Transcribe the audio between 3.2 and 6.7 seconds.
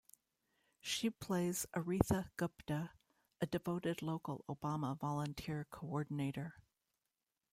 a devoted local Obama volunteer coordinator.